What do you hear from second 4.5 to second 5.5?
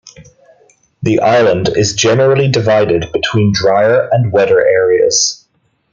areas.